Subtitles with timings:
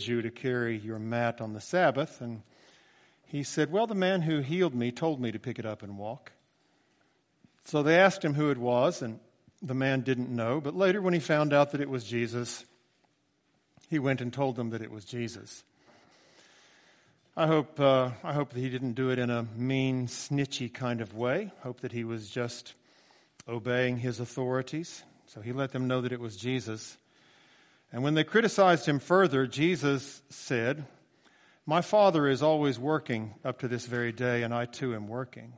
[0.00, 2.20] you to carry your mat on the Sabbath?
[2.20, 2.42] And
[3.26, 5.98] he said, Well, the man who healed me told me to pick it up and
[5.98, 6.32] walk.
[7.64, 9.20] So they asked him who it was, and
[9.62, 10.60] the man didn't know.
[10.60, 12.64] But later, when he found out that it was Jesus,
[13.88, 15.64] he went and told them that it was Jesus.
[17.36, 21.00] I hope, uh, I hope that he didn't do it in a mean, snitchy kind
[21.00, 21.50] of way.
[21.62, 22.74] Hope that he was just
[23.48, 25.02] obeying his authorities.
[25.26, 26.96] So he let them know that it was Jesus.
[27.94, 30.84] And when they criticized him further, Jesus said,
[31.64, 35.52] My Father is always working up to this very day, and I too am working.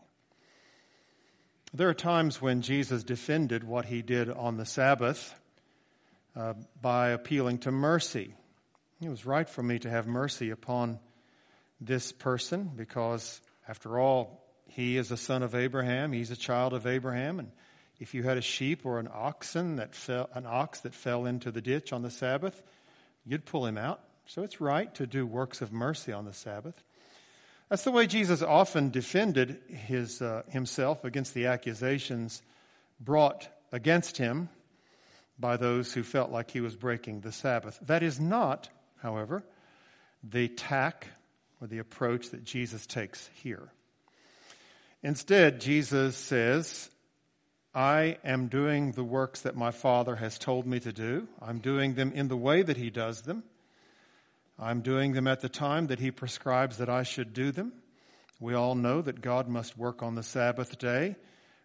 [1.73, 5.35] There are times when Jesus defended what he did on the Sabbath
[6.37, 8.35] uh, by appealing to mercy.
[9.01, 10.99] It was right for me to have mercy upon
[11.81, 16.13] this person because, after all, he is a son of Abraham.
[16.13, 17.39] He's a child of Abraham.
[17.39, 17.51] And
[17.99, 21.51] if you had a sheep or an oxen that fell, an ox that fell into
[21.51, 22.63] the ditch on the Sabbath,
[23.25, 24.01] you'd pull him out.
[24.27, 26.83] So it's right to do works of mercy on the Sabbath.
[27.69, 32.43] That's the way Jesus often defended his, uh, himself against the accusations
[33.01, 34.49] brought against him
[35.39, 37.79] by those who felt like he was breaking the Sabbath.
[37.83, 38.69] That is not,
[39.03, 39.43] however,
[40.23, 41.09] the tack
[41.61, 43.69] or the approach that Jesus takes here.
[45.03, 46.91] Instead, Jesus says,
[47.77, 51.29] I am doing the works that my Father has told me to do.
[51.43, 53.45] I'm doing them in the way that He does them.
[54.59, 57.75] I'm doing them at the time that He prescribes that I should do them.
[58.41, 61.17] We all know that God must work on the Sabbath day,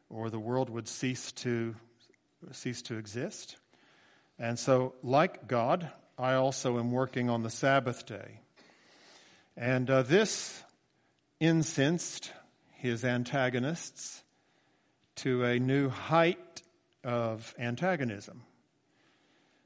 [0.09, 1.75] or the world would cease to,
[2.51, 3.55] cease to exist.
[4.37, 8.41] And so, like God, I also am working on the Sabbath day.
[9.55, 10.61] And uh, this
[11.39, 12.33] incensed
[12.73, 14.20] his antagonists
[15.21, 16.63] to a new height
[17.03, 18.41] of antagonism.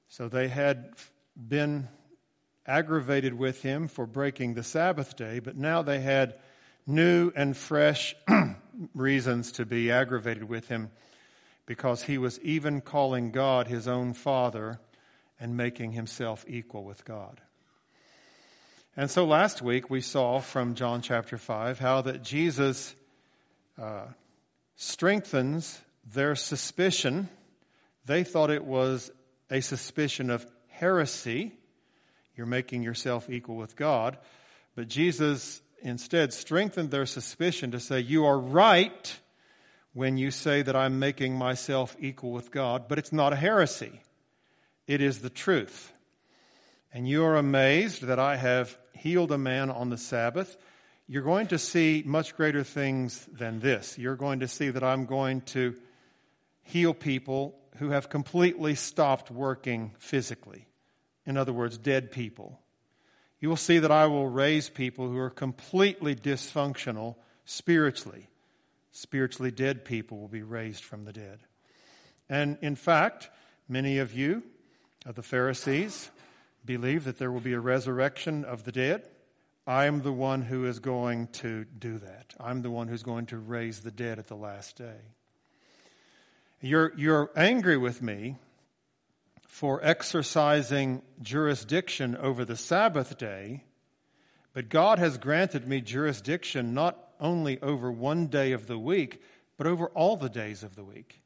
[0.10, 0.92] So they had
[1.36, 1.88] been
[2.66, 6.36] aggravated with him for breaking the Sabbath day, but now they had
[6.86, 8.16] new and fresh
[8.94, 10.92] reasons to be aggravated with him
[11.66, 14.82] because he was even calling God his own Father
[15.40, 17.40] and making himself equal with God.
[18.98, 22.94] And so last week we saw from John chapter 5 how that Jesus
[23.82, 24.08] uh,
[24.76, 27.30] strengthens their suspicion.
[28.06, 29.12] They thought it was
[29.50, 31.54] a suspicion of heresy.
[32.36, 34.18] You're making yourself equal with God.
[34.76, 39.20] But Jesus instead strengthened their suspicion to say, You are right
[39.94, 44.02] when you say that I'm making myself equal with God, but it's not a heresy.
[44.88, 45.94] It is the truth.
[46.94, 50.58] And you are amazed that I have healed a man on the Sabbath,
[51.08, 53.98] you're going to see much greater things than this.
[53.98, 55.76] You're going to see that I'm going to
[56.64, 60.68] heal people who have completely stopped working physically.
[61.26, 62.60] In other words, dead people.
[63.40, 68.30] You will see that I will raise people who are completely dysfunctional spiritually.
[68.92, 71.40] Spiritually dead people will be raised from the dead.
[72.30, 73.30] And in fact,
[73.68, 74.42] many of you,
[75.06, 76.10] of the Pharisees,
[76.66, 79.08] believe that there will be a resurrection of the dead.
[79.68, 82.36] I am the one who is going to do that.
[82.40, 85.00] I'm the one who's going to raise the dead at the last day.
[86.62, 88.36] You're, you're angry with me
[89.48, 93.64] for exercising jurisdiction over the Sabbath day,
[94.54, 99.22] but God has granted me jurisdiction not only over one day of the week,
[99.58, 101.22] but over all the days of the week.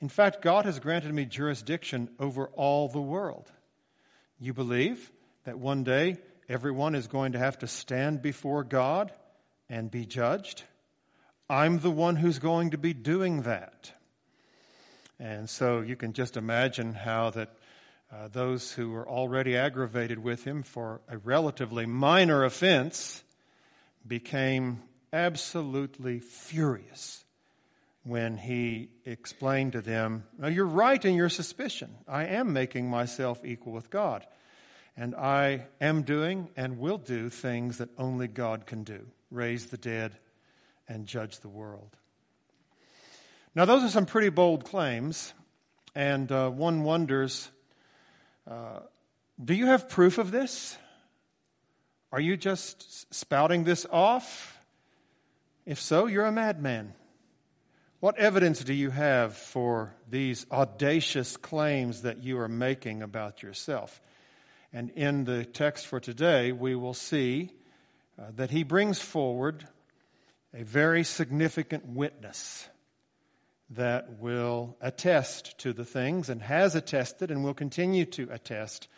[0.00, 3.52] In fact, God has granted me jurisdiction over all the world.
[4.40, 5.12] You believe
[5.44, 6.16] that one day
[6.50, 9.12] everyone is going to have to stand before God
[9.68, 10.64] and be judged?
[11.48, 13.92] I'm the one who's going to be doing that.
[15.20, 17.50] And so you can just imagine how that
[18.12, 23.22] uh, those who were already aggravated with him for a relatively minor offense
[24.04, 27.24] became absolutely furious
[28.02, 31.94] when he explained to them, you're right in your suspicion.
[32.08, 34.26] I am making myself equal with God.
[35.00, 39.78] And I am doing and will do things that only God can do raise the
[39.78, 40.12] dead
[40.88, 41.96] and judge the world.
[43.54, 45.32] Now, those are some pretty bold claims,
[45.94, 47.48] and uh, one wonders
[48.46, 48.80] uh,
[49.42, 50.76] do you have proof of this?
[52.12, 54.58] Are you just spouting this off?
[55.64, 56.92] If so, you're a madman.
[58.00, 63.98] What evidence do you have for these audacious claims that you are making about yourself?
[64.72, 67.50] And in the text for today, we will see
[68.18, 69.66] uh, that he brings forward
[70.54, 72.68] a very significant witness
[73.70, 78.88] that will attest to the things and has attested and will continue to attest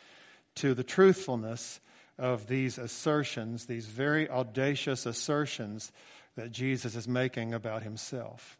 [0.56, 1.80] to the truthfulness
[2.18, 5.92] of these assertions, these very audacious assertions
[6.36, 8.56] that Jesus is making about himself.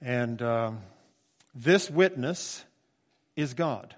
[0.00, 0.80] And um,
[1.54, 2.64] this witness
[3.36, 3.94] is God.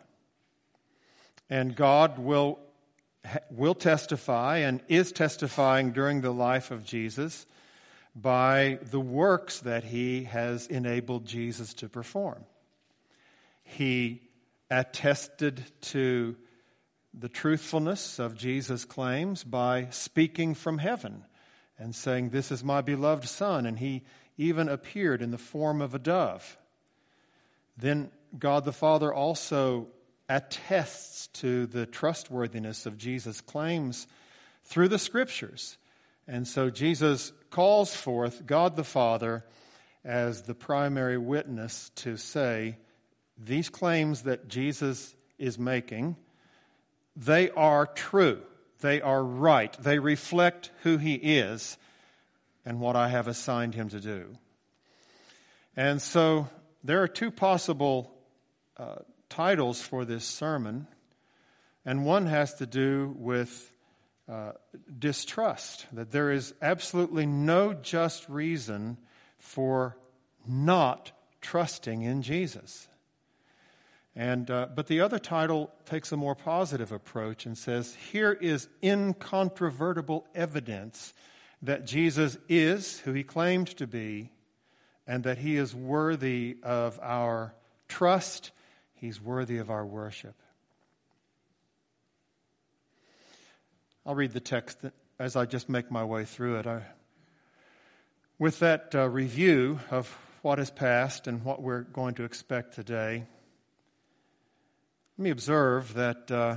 [1.54, 2.58] And God will,
[3.48, 7.46] will testify and is testifying during the life of Jesus
[8.12, 12.44] by the works that he has enabled Jesus to perform.
[13.62, 14.22] He
[14.68, 15.62] attested
[15.92, 16.34] to
[17.16, 21.22] the truthfulness of Jesus' claims by speaking from heaven
[21.78, 23.64] and saying, This is my beloved Son.
[23.64, 24.02] And he
[24.36, 26.58] even appeared in the form of a dove.
[27.76, 29.86] Then God the Father also
[30.34, 34.08] attests to the trustworthiness of Jesus' claims
[34.64, 35.78] through the Scriptures.
[36.26, 39.44] And so Jesus calls forth God the Father
[40.04, 42.78] as the primary witness to say,
[43.38, 46.16] these claims that Jesus is making,
[47.16, 48.42] they are true.
[48.80, 49.72] They are right.
[49.80, 51.78] They reflect who he is
[52.64, 54.36] and what I have assigned him to do.
[55.76, 56.48] And so
[56.82, 58.12] there are two possible
[58.76, 58.96] uh,
[59.28, 60.86] titles for this sermon,
[61.84, 63.72] and one has to do with
[64.28, 64.52] uh,
[64.98, 68.96] distrust, that there is absolutely no just reason
[69.38, 69.96] for
[70.46, 72.88] not trusting in Jesus.
[74.16, 78.68] And, uh, but the other title takes a more positive approach and says, Here is
[78.82, 81.12] incontrovertible evidence
[81.62, 84.30] that Jesus is who he claimed to be,
[85.06, 87.54] and that he is worthy of our
[87.88, 88.52] trust,
[89.04, 90.34] he's worthy of our worship.
[94.06, 94.78] I'll read the text
[95.18, 96.66] as I just make my way through it.
[96.66, 96.84] I,
[98.38, 100.08] with that uh, review of
[100.40, 103.26] what has passed and what we're going to expect today,
[105.18, 106.56] let me observe that uh,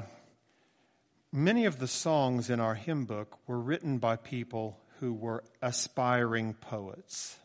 [1.34, 6.54] many of the songs in our hymn book were written by people who were aspiring
[6.54, 7.38] poets.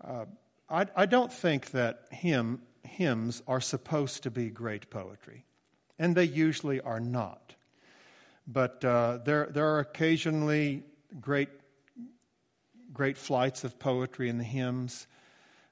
[0.00, 0.26] Uh,
[0.68, 5.44] I, I, don't think that hymn, hymns are supposed to be great poetry,
[5.98, 7.54] and they usually are not.
[8.46, 10.82] But uh, there, there are occasionally
[11.20, 11.48] great,
[12.92, 15.06] great flights of poetry in the hymns.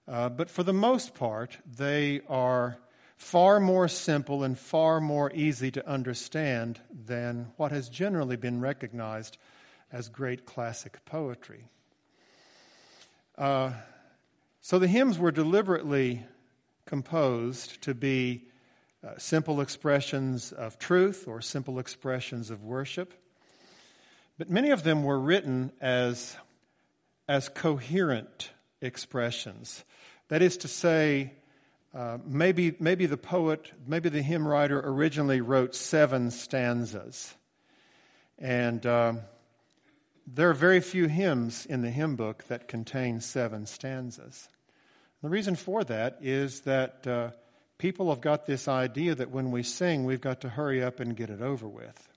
[0.07, 2.79] Uh, but for the most part, they are
[3.17, 9.37] far more simple and far more easy to understand than what has generally been recognized
[9.93, 11.65] as great classic poetry.
[13.37, 13.73] Uh,
[14.61, 16.25] so the hymns were deliberately
[16.89, 18.43] composed to be
[19.07, 23.13] uh, simple expressions of truth or simple expressions of worship.
[24.39, 26.35] But many of them were written as,
[27.29, 28.51] as coherent
[28.81, 29.85] expressions.
[30.29, 31.35] That is to say,
[31.95, 37.35] uh, maybe, maybe the poet, maybe the hymn writer originally wrote seven stanzas.
[38.39, 39.13] And uh,
[40.27, 44.49] there are very few hymns in the hymn book that contain seven stanzas.
[45.23, 47.31] The reason for that is that uh,
[47.79, 51.17] people have got this idea that when we sing, we've got to hurry up and
[51.17, 52.09] get it over with.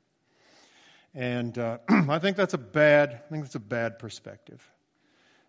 [1.15, 4.61] And uh, I think that's a bad, I think that's a bad perspective.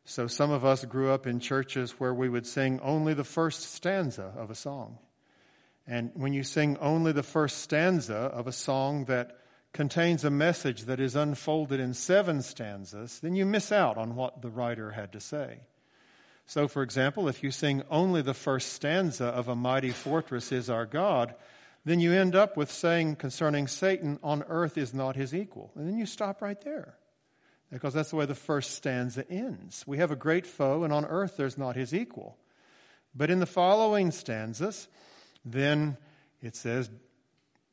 [0.04, 3.74] So some of us grew up in churches where we would sing only the first
[3.74, 4.98] stanza of a song.
[5.86, 9.38] And when you sing only the first stanza of a song that
[9.72, 14.42] contains a message that is unfolded in seven stanzas, then you miss out on what
[14.42, 15.60] the writer had to say.
[16.52, 20.68] So, for example, if you sing only the first stanza of A Mighty Fortress is
[20.68, 21.34] Our God,
[21.86, 25.72] then you end up with saying concerning Satan, On earth is not his equal.
[25.74, 26.98] And then you stop right there
[27.70, 29.86] because that's the way the first stanza ends.
[29.86, 32.36] We have a great foe, and on earth there's not his equal.
[33.14, 34.88] But in the following stanzas,
[35.46, 35.96] then
[36.42, 36.90] it says,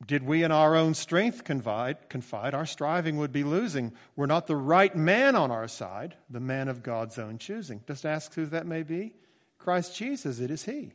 [0.05, 3.91] Did we in our own strength confide, confide, our striving would be losing.
[4.15, 7.81] We're not the right man on our side, the man of God's own choosing.
[7.85, 9.13] Just ask who that may be.
[9.57, 10.93] Christ Jesus, it is he.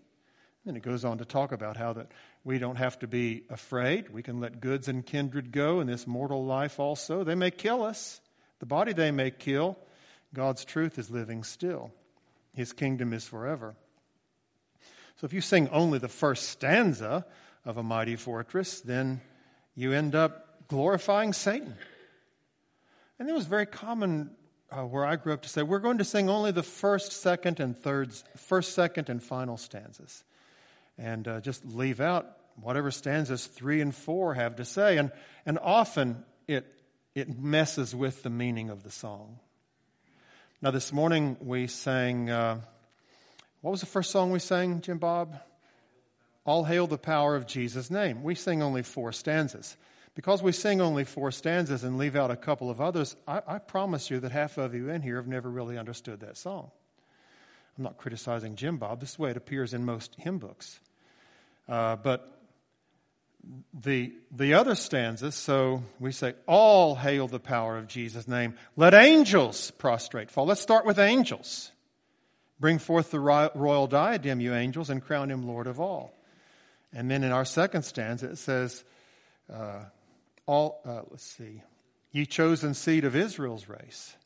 [0.64, 2.10] Then it goes on to talk about how that
[2.44, 4.08] we don't have to be afraid.
[4.08, 7.24] We can let goods and kindred go in this mortal life also.
[7.24, 8.22] They may kill us.
[8.60, 9.76] The body they may kill,
[10.32, 11.90] God's truth is living still.
[12.54, 13.74] His kingdom is forever.
[15.16, 17.26] So if you sing only the first stanza
[17.64, 19.20] of a mighty fortress, then
[19.74, 21.74] you end up glorifying Satan.
[23.18, 24.30] And it was very common
[24.70, 27.60] uh, where I grew up to say, we're going to sing only the first, second,
[27.60, 30.24] and third, first, second, and final stanzas.
[30.98, 32.26] And uh, just leave out
[32.60, 34.98] whatever stanzas three and four have to say.
[34.98, 35.10] And,
[35.46, 36.66] and often it
[37.14, 39.38] it messes with the meaning of the song.
[40.60, 42.60] Now, this morning we sang, uh,
[43.60, 45.36] what was the first song we sang, Jim Bob?
[46.44, 48.22] All hail the power of Jesus' name.
[48.22, 49.76] We sing only four stanzas.
[50.14, 53.58] Because we sing only four stanzas and leave out a couple of others, I, I
[53.58, 56.70] promise you that half of you in here have never really understood that song.
[57.76, 59.00] I'm not criticizing Jim Bob.
[59.00, 60.78] This is the way it appears in most hymn books.
[61.68, 62.30] Uh, but
[63.72, 68.54] the, the other stanzas, so we say, All hail the power of Jesus' name.
[68.76, 70.46] Let angels prostrate fall.
[70.46, 71.72] Let's start with angels.
[72.60, 76.14] Bring forth the royal diadem, you angels, and crown him Lord of all.
[76.94, 78.84] And then in our second stanza, it says,
[79.52, 79.84] uh,
[80.46, 81.62] all, uh, let's see,
[82.12, 84.16] ye chosen seed of Israel's race.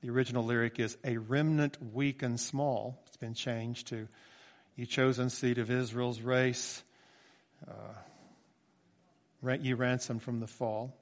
[0.00, 3.02] The original lyric is a remnant weak and small.
[3.06, 4.08] It's been changed to
[4.74, 6.82] ye chosen seed of Israel's race,
[7.68, 7.94] uh,
[9.60, 10.96] ye ransomed from the fall.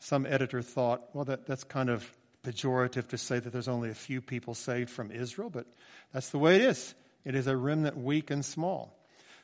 [0.00, 2.08] Some editor thought, well, that, that's kind of
[2.44, 5.66] pejorative to say that there's only a few people saved from Israel, but
[6.12, 6.94] that's the way it is.
[7.24, 8.96] It is a remnant weak and small.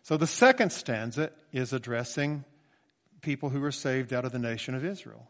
[0.07, 2.45] So the second stanza is addressing
[3.23, 5.29] people who were saved out of the nation of Israel.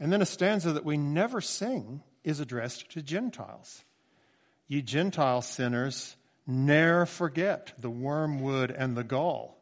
[0.00, 3.84] And then a stanza that we never sing is addressed to Gentiles.
[4.66, 6.16] Ye Gentile sinners,
[6.48, 9.56] ne'er forget the wormwood and the gall.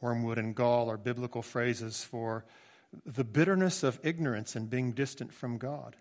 [0.00, 2.46] Wormwood and gall are biblical phrases for
[3.04, 5.94] the bitterness of ignorance and being distant from God.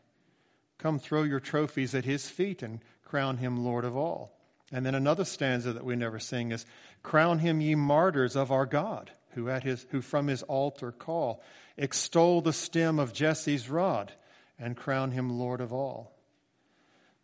[0.77, 4.40] Come throw your trophies at his feet and crown him Lord of all.
[4.71, 6.65] And then another stanza that we never sing is
[7.03, 11.41] Crown him, ye martyrs of our God who, at his, who from his altar call,
[11.77, 14.11] extol the stem of Jesse's rod,
[14.59, 16.13] and crown him Lord of all.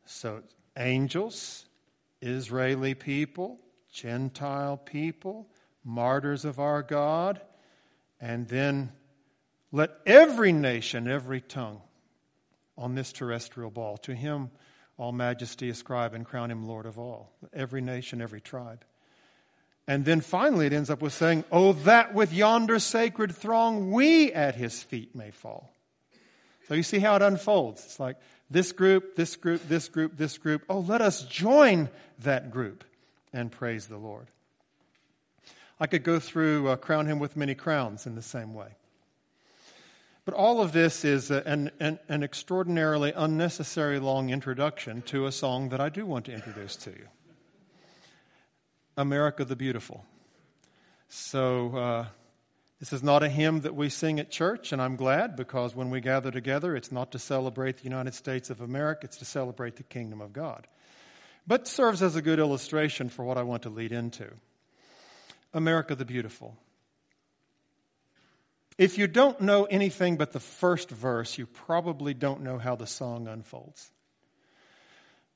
[0.05, 0.41] So,
[0.77, 1.65] angels,
[2.21, 3.59] Israeli people,
[3.91, 5.49] Gentile people,
[5.83, 7.41] martyrs of our God,
[8.19, 8.91] and then
[9.71, 11.81] let every nation, every tongue
[12.77, 14.49] on this terrestrial ball, to him
[14.97, 17.31] all majesty ascribe and crown him Lord of all.
[17.53, 18.83] Every nation, every tribe.
[19.87, 24.33] And then finally it ends up with saying, Oh, that with yonder sacred throng we
[24.33, 25.71] at his feet may fall.
[26.67, 27.85] So you see how it unfolds.
[27.85, 28.17] It's like
[28.49, 30.63] this group, this group, this group, this group.
[30.69, 31.89] Oh, let us join
[32.19, 32.83] that group
[33.31, 34.27] and praise the Lord.
[35.79, 38.75] I could go through uh, Crown Him with Many Crowns in the same way.
[40.27, 45.69] But all of this is an, an, an extraordinarily unnecessary long introduction to a song
[45.69, 47.07] that I do want to introduce to you.
[48.97, 50.03] America the Beautiful.
[51.07, 52.05] So, uh,
[52.81, 55.89] this is not a hymn that we sing at church, and I'm glad because when
[55.89, 59.77] we gather together, it's not to celebrate the United States of America, it's to celebrate
[59.77, 60.67] the kingdom of God.
[61.47, 64.29] But serves as a good illustration for what I want to lead into.
[65.53, 66.57] America the Beautiful.
[68.77, 72.85] If you don't know anything but the first verse, you probably don't know how the
[72.85, 73.91] song unfolds.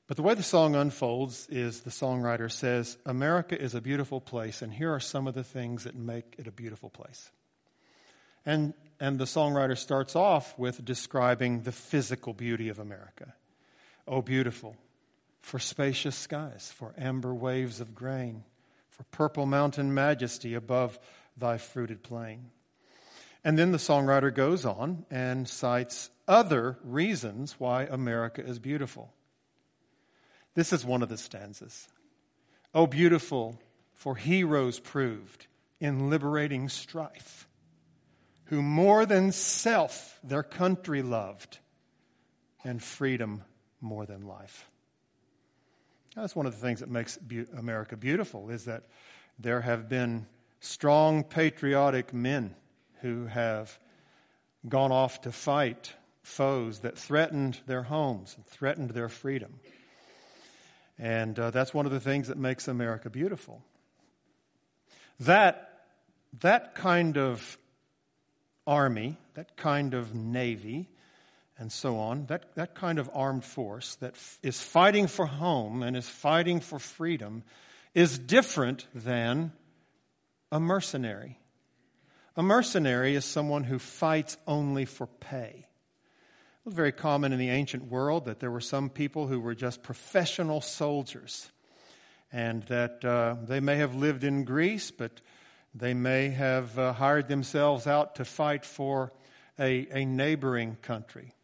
[0.06, 4.62] But the way the song unfolds is the songwriter says, America is a beautiful place,
[4.62, 7.30] and here are some of the things that make it a beautiful place.
[8.44, 13.34] And, and the songwriter starts off with describing the physical beauty of America.
[14.06, 14.76] Oh, beautiful,
[15.40, 18.44] for spacious skies, for amber waves of grain,
[18.90, 20.98] for purple mountain majesty above
[21.36, 22.50] thy fruited plain.
[23.44, 29.12] And then the songwriter goes on and cites other reasons why America is beautiful.
[30.54, 31.88] This is one of the stanzas.
[32.74, 33.58] Oh, beautiful,
[33.94, 35.46] for heroes proved
[35.80, 37.48] in liberating strife,
[38.44, 41.58] who more than self their country loved,
[42.64, 43.42] and freedom
[43.80, 44.70] more than life.
[46.14, 47.18] That's one of the things that makes
[47.56, 48.84] America beautiful is that
[49.38, 50.26] there have been
[50.60, 52.54] strong patriotic men
[53.02, 53.78] who have
[54.68, 55.92] gone off to fight
[56.22, 59.60] foes that threatened their homes and threatened their freedom.
[60.98, 63.62] And uh, that's one of the things that makes America beautiful.
[65.20, 65.86] That,
[66.40, 67.58] that kind of
[68.66, 70.88] army, that kind of navy,
[71.58, 75.82] and so on, that, that kind of armed force that f- is fighting for home
[75.82, 77.42] and is fighting for freedom
[77.94, 79.52] is different than
[80.50, 81.38] a mercenary.
[82.34, 85.66] A mercenary is someone who fights only for pay.
[85.66, 89.54] It was very common in the ancient world that there were some people who were
[89.54, 91.50] just professional soldiers,
[92.32, 95.20] and that uh, they may have lived in Greece, but
[95.74, 99.12] they may have uh, hired themselves out to fight for
[99.58, 101.34] a, a, neighboring country.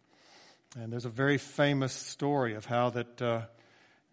[0.79, 3.43] And there's a very famous story of how that, uh,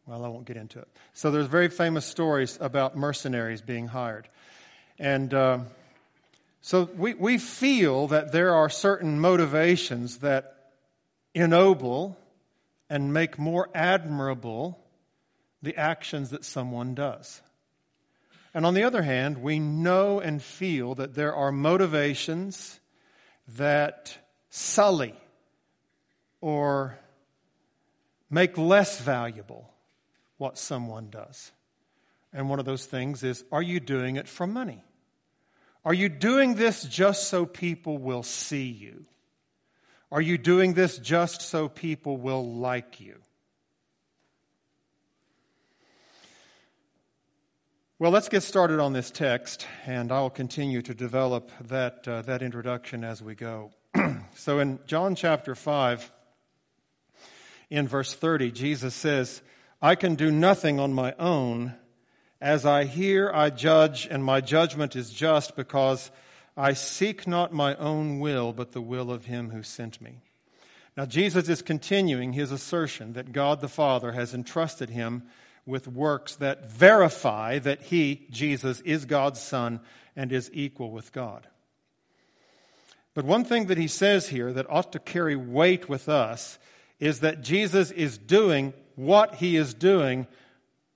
[0.05, 0.87] well, I won't get into it.
[1.13, 4.27] So there's very famous stories about mercenaries being hired.
[4.99, 5.59] And uh,
[6.65, 10.71] so we, we feel that there are certain motivations that
[11.35, 12.17] ennoble
[12.89, 14.79] and make more admirable
[15.61, 17.39] the actions that someone does.
[18.51, 22.79] And on the other hand, we know and feel that there are motivations
[23.49, 24.17] that
[24.49, 25.13] sully
[26.41, 26.97] or
[28.27, 29.71] make less valuable
[30.37, 31.51] what someone does.
[32.33, 34.83] And one of those things is are you doing it for money?
[35.85, 39.05] Are you doing this just so people will see you?
[40.11, 43.17] Are you doing this just so people will like you?
[47.99, 52.41] Well, let's get started on this text, and I'll continue to develop that, uh, that
[52.41, 53.71] introduction as we go.
[54.35, 56.11] so, in John chapter 5,
[57.69, 59.41] in verse 30, Jesus says,
[59.81, 61.75] I can do nothing on my own.
[62.45, 66.11] As I hear, I judge, and my judgment is just because
[66.55, 70.19] I seek not my own will, but the will of him who sent me.
[70.95, 75.23] Now, Jesus is continuing his assertion that God the Father has entrusted him
[75.65, 79.79] with works that verify that he, Jesus, is God's Son
[80.15, 81.47] and is equal with God.
[83.15, 86.59] But one thing that he says here that ought to carry weight with us
[86.99, 90.27] is that Jesus is doing what he is doing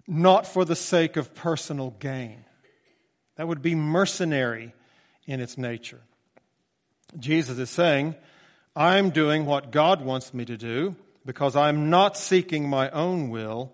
[0.09, 2.43] not for the sake of personal gain.
[3.35, 4.73] That would be mercenary
[5.25, 6.01] in its nature.
[7.17, 8.15] Jesus is saying,
[8.75, 13.71] I'm doing what God wants me to do because I'm not seeking my own will,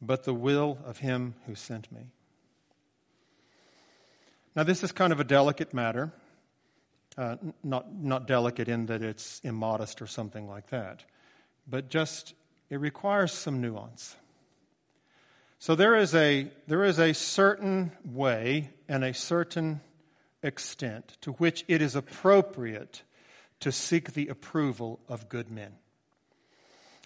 [0.00, 2.02] but the will of Him who sent me.
[4.54, 6.12] Now, this is kind of a delicate matter.
[7.18, 11.04] Uh, not, not delicate in that it's immodest or something like that,
[11.68, 12.34] but just
[12.70, 14.16] it requires some nuance.
[15.64, 19.80] So there is a, there is a certain way and a certain
[20.42, 23.02] extent to which it is appropriate
[23.60, 25.72] to seek the approval of good men.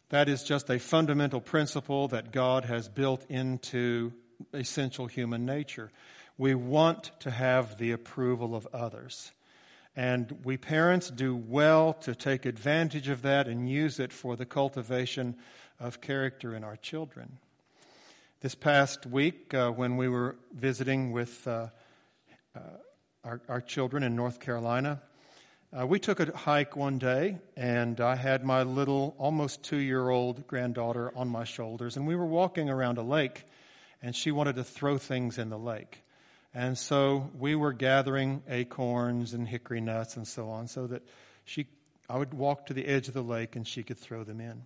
[0.09, 4.13] That is just a fundamental principle that God has built into
[4.53, 5.93] essential human nature.
[6.37, 9.31] We want to have the approval of others.
[9.95, 14.47] And we parents do well to take advantage of that and use it for the
[14.47, 15.37] cultivation
[15.79, 17.39] of character in our children.
[18.41, 21.71] This past week, uh, when we were visiting with uh,
[22.55, 22.61] uh,
[23.25, 25.03] our, our, children in North Carolina,
[25.77, 30.09] uh, we took a hike one day, and I had my little, almost two year
[30.09, 33.43] old granddaughter on my shoulders, and we were walking around a lake,
[34.03, 36.05] and she wanted to throw things in the lake.
[36.55, 41.03] And so we were gathering acorns and hickory nuts and so on, so that
[41.45, 41.67] she,
[42.09, 44.63] I would walk to the edge of the lake and she could throw them in.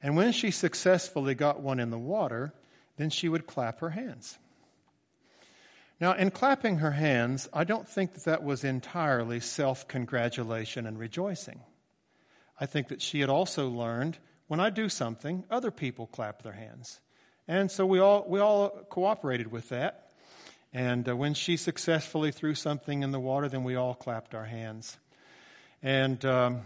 [0.00, 2.52] And when she successfully got one in the water,
[2.98, 4.38] then she would clap her hands.
[6.00, 10.98] Now, in clapping her hands, I don't think that that was entirely self congratulation and
[10.98, 11.60] rejoicing.
[12.60, 16.52] I think that she had also learned when I do something, other people clap their
[16.52, 17.00] hands.
[17.46, 20.10] And so we all, we all cooperated with that.
[20.72, 24.44] And uh, when she successfully threw something in the water, then we all clapped our
[24.44, 24.98] hands.
[25.82, 26.62] And, um,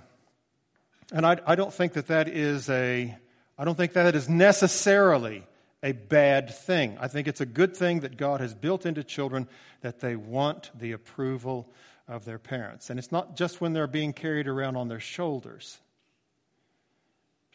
[1.12, 3.16] and I, I don't think that that is a,
[3.58, 5.44] I don't think that is necessarily
[5.82, 6.96] a bad thing.
[7.00, 9.48] I think it's a good thing that God has built into children
[9.80, 11.72] that they want the approval
[12.06, 12.90] of their parents.
[12.90, 15.78] And it's not just when they're being carried around on their shoulders.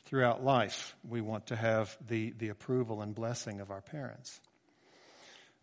[0.06, 4.40] Throughout life, we want to have the, the approval and blessing of our parents.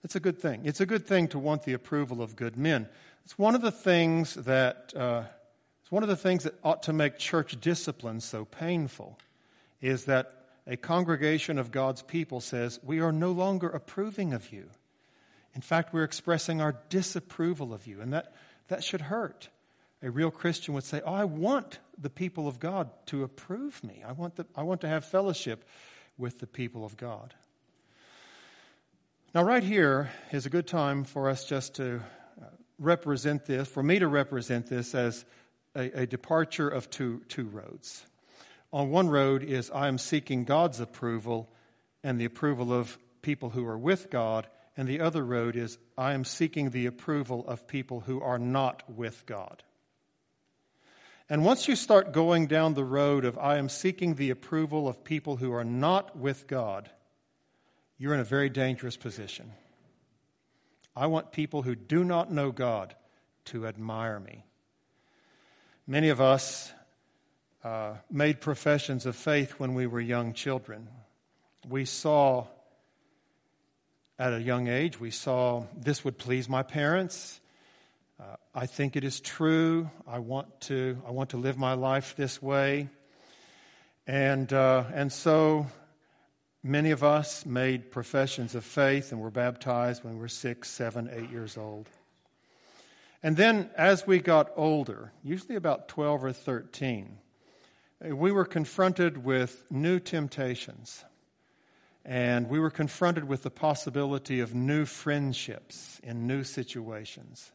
[0.02, 0.62] It's a good thing.
[0.64, 2.88] It's a good thing to want the approval of good men.
[3.24, 5.22] It's one of the things that uh,
[5.80, 9.18] it's one of the things that ought to make church discipline so painful,
[9.80, 14.70] is that a congregation of God's people says, We are no longer approving of you.
[15.54, 18.00] In fact, we're expressing our disapproval of you.
[18.00, 18.34] And that,
[18.68, 19.48] that should hurt.
[20.02, 24.02] A real Christian would say, Oh, I want the people of God to approve me.
[24.06, 25.64] I want, the, I want to have fellowship
[26.16, 27.34] with the people of God.
[29.34, 31.96] Now, right here is a good time for us just to
[32.40, 32.46] uh,
[32.78, 35.24] represent this, for me to represent this as
[35.74, 38.06] a, a departure of two, two roads
[38.74, 41.48] on one road is I am seeking God's approval
[42.02, 46.12] and the approval of people who are with God, and the other road is I
[46.12, 49.62] am seeking the approval of people who are not with God.
[51.30, 55.04] And once you start going down the road of I am seeking the approval of
[55.04, 56.90] people who are not with God,
[57.96, 59.52] you're in a very dangerous position.
[60.96, 62.96] I want people who do not know God
[63.46, 64.44] to admire me.
[65.86, 66.72] Many of us
[67.64, 70.86] uh, made professions of faith when we were young children.
[71.66, 72.46] We saw,
[74.18, 77.40] at a young age, we saw this would please my parents.
[78.20, 79.90] Uh, I think it is true.
[80.06, 80.98] I want to.
[81.08, 82.90] I want to live my life this way,
[84.06, 85.66] and uh, and so
[86.62, 91.08] many of us made professions of faith and were baptized when we were six, seven,
[91.10, 91.88] eight years old.
[93.22, 97.18] And then as we got older, usually about 12 or 13,
[98.00, 101.04] we were confronted with new temptations.
[102.04, 107.50] And we were confronted with the possibility of new friendships in new situations.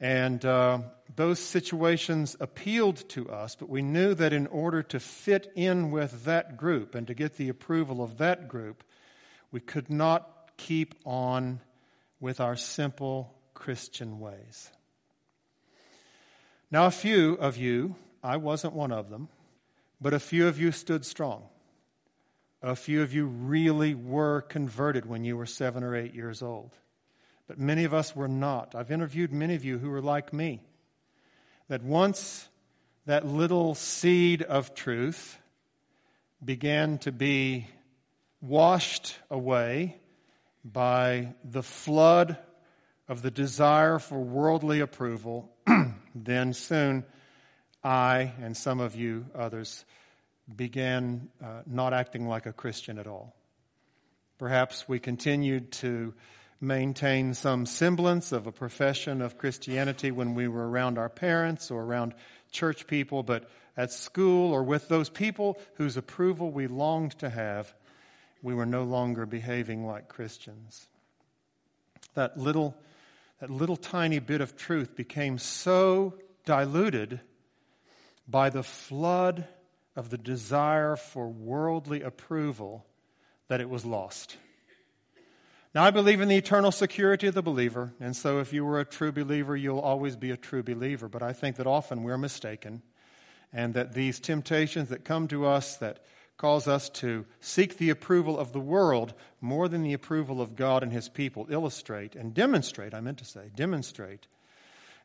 [0.00, 0.78] And uh,
[1.14, 6.24] those situations appealed to us, but we knew that in order to fit in with
[6.24, 8.82] that group and to get the approval of that group,
[9.52, 11.60] we could not keep on
[12.18, 14.70] with our simple Christian ways.
[16.70, 19.28] Now, a few of you, I wasn't one of them,
[20.00, 21.44] but a few of you stood strong.
[22.62, 26.72] A few of you really were converted when you were seven or eight years old.
[27.46, 28.74] But many of us were not.
[28.74, 30.60] I've interviewed many of you who were like me.
[31.68, 32.48] That once
[33.06, 35.38] that little seed of truth
[36.44, 37.66] began to be
[38.40, 39.96] washed away
[40.64, 42.36] by the flood
[43.08, 45.50] of the desire for worldly approval,
[46.14, 47.04] then soon
[47.82, 49.84] I and some of you others
[50.54, 53.34] began uh, not acting like a Christian at all.
[54.38, 56.14] Perhaps we continued to
[56.60, 61.82] maintain some semblance of a profession of Christianity when we were around our parents or
[61.82, 62.14] around
[62.50, 67.72] church people, but at school or with those people whose approval we longed to have,
[68.42, 70.86] we were no longer behaving like Christians.
[72.14, 72.76] That little
[73.40, 76.14] that little tiny bit of truth became so
[76.44, 77.20] diluted
[78.30, 79.46] by the flood
[79.96, 82.86] of the desire for worldly approval
[83.48, 84.36] that it was lost.
[85.74, 88.80] Now, I believe in the eternal security of the believer, and so if you were
[88.80, 91.08] a true believer, you'll always be a true believer.
[91.08, 92.82] But I think that often we're mistaken,
[93.52, 96.04] and that these temptations that come to us that
[96.36, 100.82] cause us to seek the approval of the world more than the approval of God
[100.82, 104.26] and His people, illustrate and demonstrate, I meant to say, demonstrate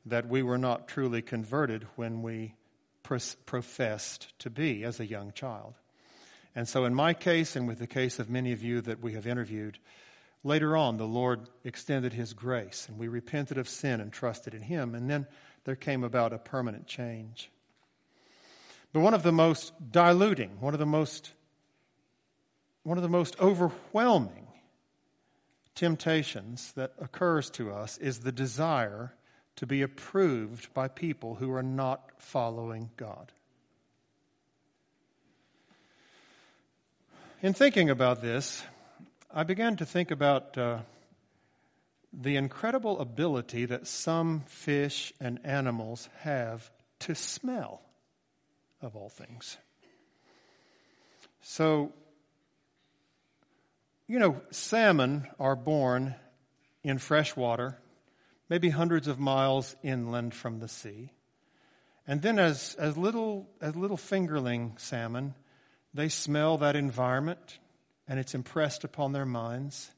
[0.06, 2.56] that we were not truly converted when we
[3.46, 5.76] professed to be as a young child.
[6.56, 9.14] And so, in my case, and with the case of many of you that we
[9.14, 9.78] have interviewed,
[10.44, 14.62] later on the Lord extended His grace, and we repented of sin and trusted in
[14.62, 15.28] Him, and then
[15.66, 17.52] there came about a permanent change.
[18.94, 21.32] But one of the most diluting, one of the most,
[22.84, 24.48] one of the most overwhelming
[25.74, 29.14] temptations that occurs to us is the desire
[29.58, 33.32] to be approved by people who are not following God.
[37.42, 38.64] In thinking about this,
[39.34, 40.80] I began to think about uh,
[42.12, 47.82] the incredible ability that some fish and animals have to smell
[48.82, 49.58] of all things.
[51.42, 51.94] So,
[54.08, 56.16] you know, salmon are born
[56.84, 57.78] in fresh water,
[58.50, 61.12] maybe hundreds of miles inland from the sea.
[62.08, 65.34] And then, as, as, little, as little fingerling salmon,
[65.94, 67.60] they smell that environment
[68.08, 69.92] and it's impressed upon their minds.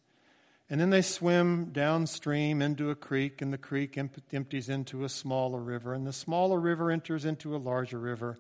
[0.70, 5.60] And then they swim downstream into a creek, and the creek empties into a smaller
[5.60, 8.38] river, and the smaller river enters into a larger river,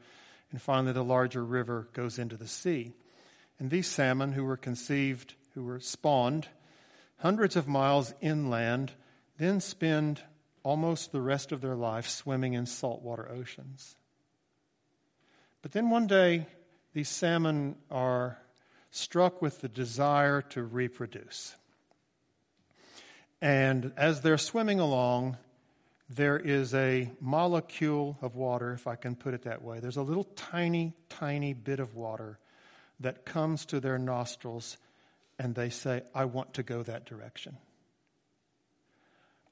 [0.51, 2.93] and finally, the larger river goes into the sea.
[3.59, 6.47] And these salmon, who were conceived, who were spawned
[7.17, 8.91] hundreds of miles inland,
[9.37, 10.21] then spend
[10.63, 13.95] almost the rest of their life swimming in saltwater oceans.
[15.61, 16.47] But then one day,
[16.93, 18.37] these salmon are
[18.91, 21.55] struck with the desire to reproduce.
[23.41, 25.37] And as they're swimming along,
[26.09, 29.79] there is a molecule of water, if I can put it that way.
[29.79, 32.39] There's a little tiny, tiny bit of water
[32.99, 34.77] that comes to their nostrils,
[35.37, 37.57] and they say, I want to go that direction.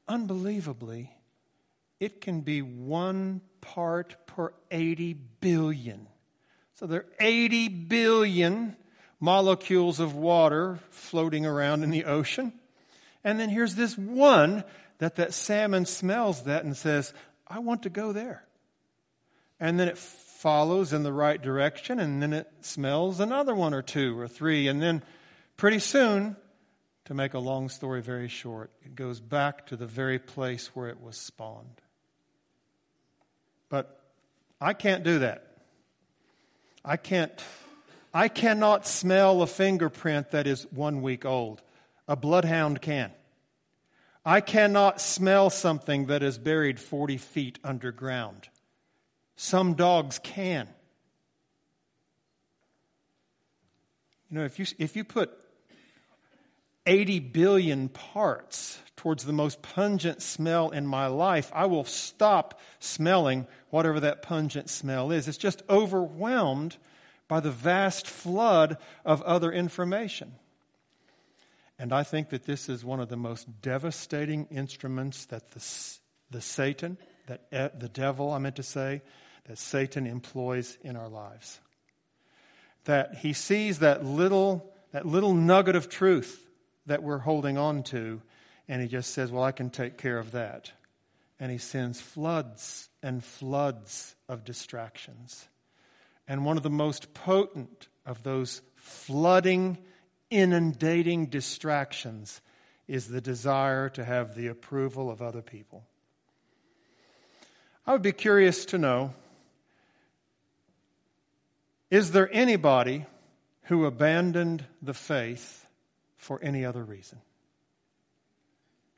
[0.08, 1.12] Unbelievably,
[2.00, 6.08] it can be one part per 80 billion.
[6.76, 8.76] So there are 80 billion
[9.20, 12.54] molecules of water floating around in the ocean.
[13.24, 14.64] And then here's this one
[15.00, 17.14] that that salmon smells that and says,
[17.48, 18.46] I want to go there.
[19.60, 23.82] And then it follows in the right direction, and then it smells another one or
[23.82, 24.68] two or three.
[24.68, 25.02] And then
[25.58, 26.36] pretty soon,
[27.06, 30.90] to make a long story very short, it goes back to the very place where
[30.90, 31.82] it was spawned.
[33.70, 34.00] But
[34.60, 35.46] I can't do that.
[36.84, 37.32] I can't.
[38.14, 41.62] I cannot smell a fingerprint that is one week old.
[42.08, 43.12] A bloodhound can.
[44.24, 48.50] I cannot smell something that is buried 40 feet underground.
[49.36, 50.68] Some dogs can.
[54.30, 55.32] You know, if you, if you put
[56.86, 63.48] 80 billion parts towards the most pungent smell in my life, I will stop smelling
[63.70, 65.28] whatever that pungent smell is.
[65.28, 66.78] It's just overwhelmed
[67.28, 70.34] by the vast flood of other information.
[71.78, 75.64] And I think that this is one of the most devastating instruments that the,
[76.32, 79.02] the Satan, that the devil, I meant to say,
[79.46, 81.60] that Satan employs in our lives.
[82.86, 86.45] That he sees that little, that little nugget of truth
[86.86, 88.22] that we're holding on to,
[88.68, 90.72] and he just says, Well, I can take care of that.
[91.40, 95.48] And he sends floods and floods of distractions.
[96.28, 99.78] And one of the most potent of those flooding,
[100.30, 102.42] inundating distractions
[102.88, 105.84] is the desire to have the approval of other people.
[107.86, 109.14] I would be curious to know
[111.92, 113.06] is there anybody
[113.64, 115.65] who abandoned the faith
[116.26, 117.20] for any other reason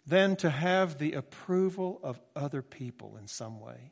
[0.06, 3.92] than to have the approval of other people in some way?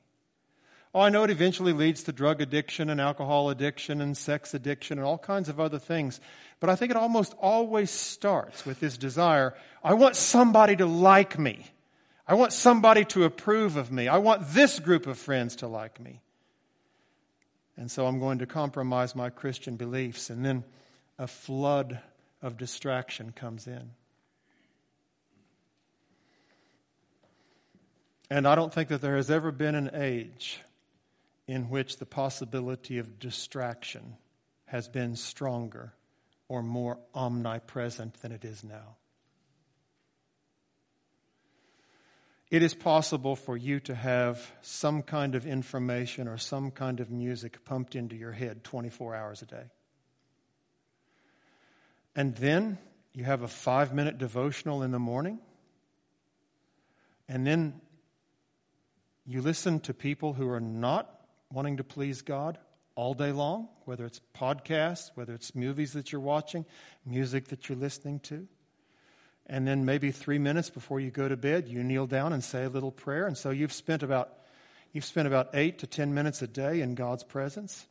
[0.94, 4.98] Oh, I know it eventually leads to drug addiction and alcohol addiction and sex addiction
[4.98, 6.22] and all kinds of other things.
[6.62, 11.38] But I think it almost always starts with this desire I want somebody to like
[11.38, 11.66] me.
[12.26, 14.08] I want somebody to approve of me.
[14.08, 16.22] I want this group of friends to like me.
[17.76, 20.30] And so I'm going to compromise my Christian beliefs.
[20.30, 20.64] And then
[21.20, 22.00] a flood
[22.46, 23.90] of distraction comes in.
[28.30, 30.60] And I don't think that there has ever been an age
[31.48, 34.18] in which the possibility of distraction
[34.66, 35.94] has been stronger
[36.48, 38.98] or more omnipresent than it is now.
[42.52, 47.10] It is possible for you to have some kind of information or some kind of
[47.10, 49.64] music pumped into your head 24 hours a day.
[52.16, 52.78] And then
[53.14, 55.40] you have a five minute devotional in the morning.
[57.28, 57.82] And then
[59.26, 61.10] you listen to people who are not
[61.52, 62.58] wanting to please God
[62.96, 66.66] all day long, whether it's podcasts, whether it's movies that you're watching,
[67.06, 68.48] music that you're listening to.
[69.48, 72.64] And then maybe three minutes before you go to bed, you kneel down and say
[72.64, 73.28] a little prayer.
[73.28, 74.32] And so you've spent about
[74.92, 77.86] you've spent about eight to ten minutes a day in God's presence.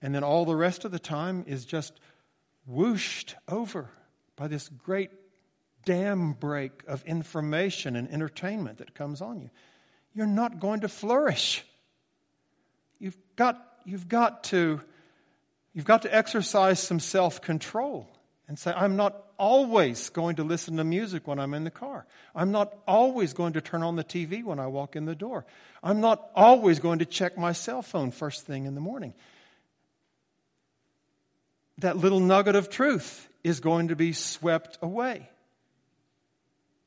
[0.00, 2.00] And then all the rest of the time is just
[2.66, 3.88] whooshed over
[4.36, 5.10] by this great
[5.84, 9.50] dam break of information and entertainment that comes on you.
[10.14, 11.64] You're not going to flourish.
[12.98, 14.80] You've got, you've got to
[15.76, 18.08] you've got to exercise some self-control
[18.48, 22.06] and say, I'm not always going to listen to music when I'm in the car.
[22.34, 25.44] I'm not always going to turn on the TV when I walk in the door.
[25.82, 29.12] I'm not always going to check my cell phone first thing in the morning.
[31.78, 35.28] That little nugget of truth is going to be swept away.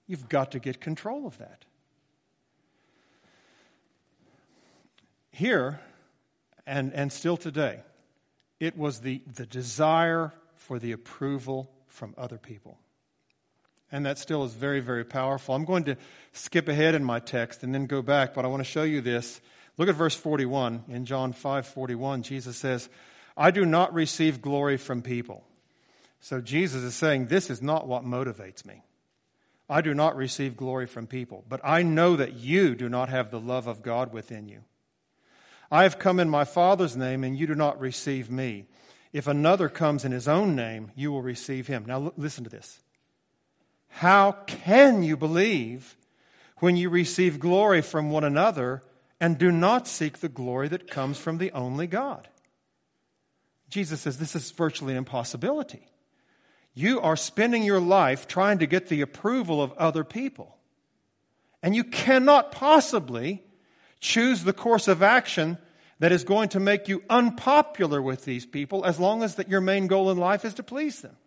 [0.08, 1.66] You've got to get control of that.
[5.32, 5.80] Here,
[6.66, 7.82] and, and still today,
[8.60, 12.78] it was the, the desire for the approval from other people.
[13.92, 15.56] And that still is very, very powerful.
[15.56, 15.98] I'm going to
[16.34, 19.02] skip ahead in my text and then go back, but I want to show you
[19.02, 19.42] this.
[19.78, 20.84] Look at verse 41.
[20.90, 22.90] In John 5 41, Jesus says,
[23.40, 25.46] I do not receive glory from people.
[26.20, 28.84] So Jesus is saying, This is not what motivates me.
[29.70, 33.32] I do not receive glory from people, but I know that you do not have
[33.32, 34.64] the love of God within you.
[35.72, 38.66] I have come in my Father's name, and you do not receive me.
[39.14, 41.86] If another comes in his own name, you will receive him.
[41.86, 42.82] Now, l- listen to this.
[43.88, 45.96] How can you believe
[46.58, 48.84] when you receive glory from one another
[49.20, 52.28] and do not seek the glory that comes from the only God?
[53.70, 55.88] Jesus says this is virtually an impossibility.
[56.74, 60.58] You are spending your life trying to get the approval of other people.
[61.62, 63.44] And you cannot possibly
[64.00, 65.58] choose the course of action
[66.00, 69.62] that is going to make you unpopular with these people as long as that your
[69.62, 71.18] main goal in life is to please them.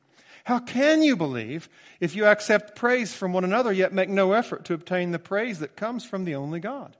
[0.44, 1.68] How can you believe
[2.00, 5.60] if you accept praise from one another yet make no effort to obtain the praise
[5.60, 6.96] that comes from the only God?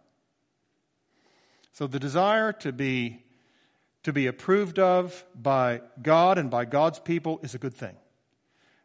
[1.73, 3.22] So the desire to be
[4.03, 7.97] to be approved of by God and by God's people is a good thing.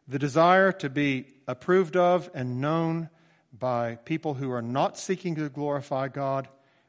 [0.06, 3.10] The desire to be approved of and known
[3.52, 6.48] by people who are not seeking to glorify God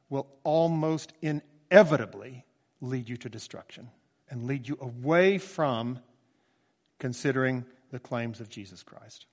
[0.10, 2.46] will almost inevitably
[2.82, 3.90] lead you to destruction
[4.30, 6.00] and lead you away from
[7.00, 9.26] considering the claims of Jesus Christ.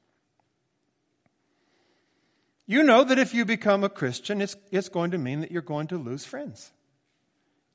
[2.66, 5.62] You know that if you become a Christian, it's, it's going to mean that you're
[5.62, 6.72] going to lose friends.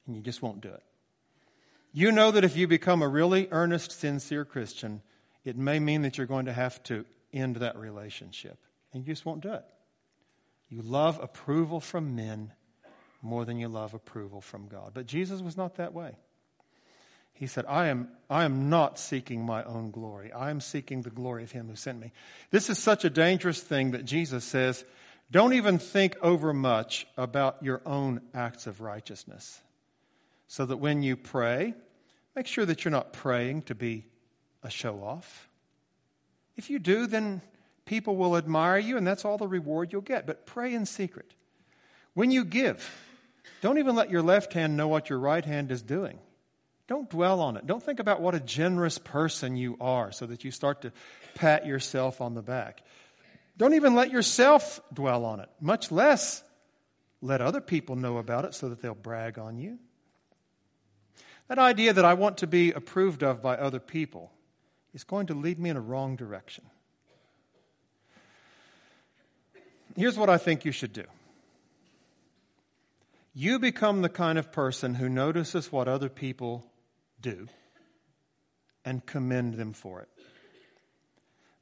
[0.05, 0.83] And you just won't do it.
[1.93, 5.01] You know that if you become a really earnest, sincere Christian,
[5.43, 8.57] it may mean that you're going to have to end that relationship.
[8.93, 9.65] And you just won't do it.
[10.69, 12.53] You love approval from men
[13.21, 14.91] more than you love approval from God.
[14.93, 16.15] But Jesus was not that way.
[17.33, 20.31] He said, I am, I am not seeking my own glory.
[20.31, 22.11] I am seeking the glory of Him who sent me.
[22.51, 24.85] This is such a dangerous thing that Jesus says,
[25.31, 29.61] don't even think over much about your own acts of righteousness.
[30.51, 31.75] So that when you pray,
[32.35, 34.05] make sure that you're not praying to be
[34.61, 35.47] a show off.
[36.57, 37.41] If you do, then
[37.85, 40.27] people will admire you, and that's all the reward you'll get.
[40.27, 41.33] But pray in secret.
[42.15, 42.85] When you give,
[43.61, 46.19] don't even let your left hand know what your right hand is doing.
[46.85, 47.65] Don't dwell on it.
[47.65, 50.91] Don't think about what a generous person you are so that you start to
[51.33, 52.83] pat yourself on the back.
[53.55, 56.43] Don't even let yourself dwell on it, much less
[57.21, 59.79] let other people know about it so that they'll brag on you.
[61.51, 64.31] That idea that I want to be approved of by other people
[64.93, 66.63] is going to lead me in a wrong direction.
[69.97, 71.03] Here's what I think you should do
[73.33, 76.65] you become the kind of person who notices what other people
[77.19, 77.49] do
[78.85, 80.09] and commend them for it.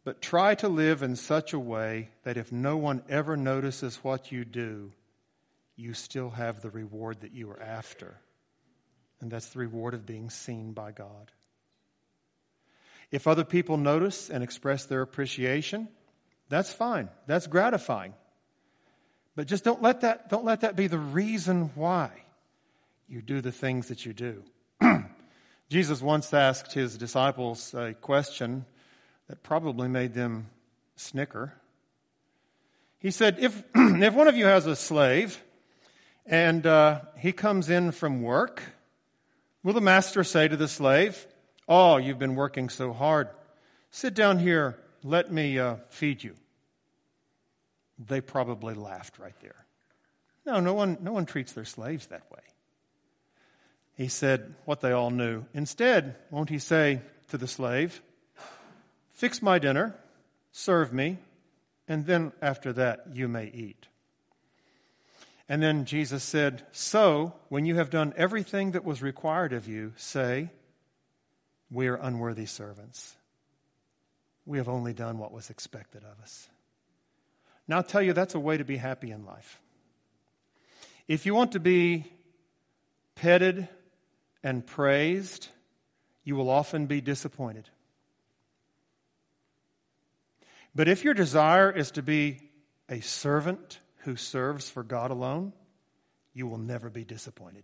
[0.03, 4.31] But try to live in such a way that if no one ever notices what
[4.31, 4.91] you do,
[5.75, 8.19] you still have the reward that you are after.
[9.21, 11.31] And that's the reward of being seen by God.
[13.11, 15.87] If other people notice and express their appreciation,
[16.47, 17.09] that's fine.
[17.27, 18.13] That's gratifying.
[19.35, 22.11] But just don't let that, don't let that be the reason why
[23.07, 24.43] you do the things that you do.
[25.69, 28.65] Jesus once asked his disciples a question
[29.27, 30.47] that probably made them
[30.95, 31.53] snicker.
[32.99, 35.41] He said, If, if one of you has a slave
[36.25, 38.61] and uh, he comes in from work,
[39.63, 41.27] will the master say to the slave,
[41.67, 43.29] Oh, you've been working so hard.
[43.91, 46.35] Sit down here, let me uh, feed you
[48.07, 49.65] they probably laughed right there.
[50.45, 52.39] No, no one, no one treats their slaves that way.
[53.95, 55.43] He said what they all knew.
[55.53, 58.01] Instead, won't he say to the slave,
[59.11, 59.95] Fix my dinner,
[60.53, 61.17] serve me,
[61.89, 63.87] and then after that you may eat.
[65.49, 69.93] And then Jesus said, So, when you have done everything that was required of you,
[69.97, 70.51] say,
[71.71, 73.15] We are unworthy servants.
[74.45, 76.47] We have only done what was expected of us.
[77.67, 79.59] Now, I'll tell you, that's a way to be happy in life.
[81.07, 82.05] If you want to be
[83.15, 83.67] petted
[84.43, 85.47] and praised,
[86.23, 87.67] you will often be disappointed.
[90.75, 92.39] But if your desire is to be
[92.87, 95.53] a servant who serves for God alone,
[96.33, 97.63] you will never be disappointed.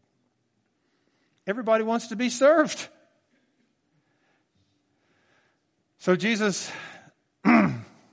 [1.48, 2.88] Everybody wants to be served.
[6.00, 6.72] So Jesus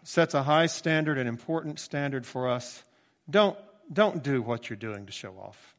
[0.03, 2.83] sets a high standard, an important standard for us.
[3.29, 3.59] Don't,
[3.93, 5.75] don't do what you're doing to show off.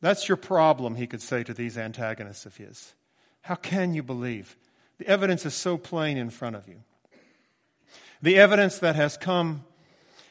[0.00, 2.94] That's your problem, he could say to these antagonists of his.
[3.42, 4.56] How can you believe?
[4.98, 6.82] The evidence is so plain in front of you.
[8.22, 9.64] The evidence that has come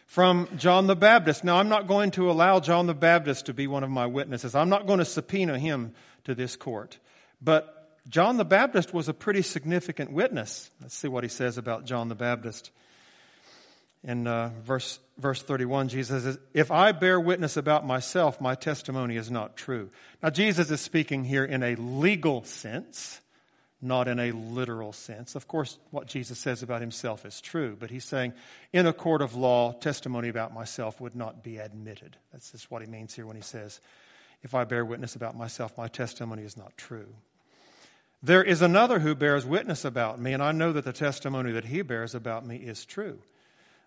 [0.10, 1.44] from John the Baptist.
[1.44, 4.56] Now, I'm not going to allow John the Baptist to be one of my witnesses.
[4.56, 5.94] I'm not going to subpoena him
[6.24, 6.98] to this court.
[7.40, 10.72] But John the Baptist was a pretty significant witness.
[10.82, 12.72] Let's see what he says about John the Baptist.
[14.04, 19.16] In uh, verse, verse 31, Jesus says, If I bear witness about myself, my testimony
[19.16, 19.92] is not true.
[20.24, 23.22] Now, Jesus is speaking here in a legal sense,
[23.82, 25.36] not in a literal sense.
[25.36, 28.34] Of course, what Jesus says about himself is true, but he's saying,
[28.74, 32.18] in a court of law, testimony about myself would not be admitted.
[32.32, 33.80] That's just what he means here when he says,
[34.42, 37.08] If I bear witness about myself, my testimony is not true.
[38.22, 41.66] There is another who bears witness about me, and I know that the testimony that
[41.66, 43.20] he bears about me is true.